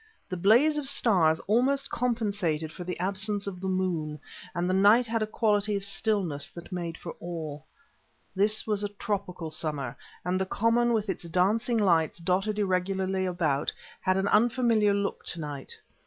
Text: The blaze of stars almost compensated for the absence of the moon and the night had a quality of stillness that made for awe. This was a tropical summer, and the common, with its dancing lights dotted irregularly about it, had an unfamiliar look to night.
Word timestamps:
The 0.29 0.35
blaze 0.35 0.79
of 0.79 0.87
stars 0.89 1.39
almost 1.41 1.91
compensated 1.91 2.73
for 2.73 2.83
the 2.83 2.99
absence 2.99 3.45
of 3.45 3.61
the 3.61 3.67
moon 3.67 4.19
and 4.55 4.67
the 4.67 4.73
night 4.73 5.05
had 5.05 5.21
a 5.21 5.27
quality 5.27 5.75
of 5.75 5.83
stillness 5.85 6.49
that 6.49 6.71
made 6.71 6.97
for 6.97 7.15
awe. 7.19 7.61
This 8.35 8.65
was 8.65 8.83
a 8.83 8.89
tropical 8.89 9.51
summer, 9.51 9.95
and 10.25 10.41
the 10.41 10.47
common, 10.47 10.93
with 10.93 11.07
its 11.07 11.25
dancing 11.29 11.77
lights 11.77 12.17
dotted 12.17 12.57
irregularly 12.57 13.27
about 13.27 13.69
it, 13.69 13.73
had 13.99 14.17
an 14.17 14.27
unfamiliar 14.29 14.95
look 14.95 15.23
to 15.25 15.39
night. 15.39 15.79